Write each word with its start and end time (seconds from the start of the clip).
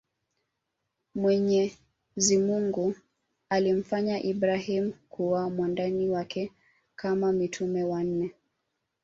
Mwenyezimungu 1.15 2.95
alimfanya 3.49 4.23
Ibrahim 4.23 4.93
kuwa 5.09 5.49
mwandani 5.49 6.09
wake 6.09 6.51
Kama 6.95 7.31
mitume 7.33 7.83
wanne 7.83 8.33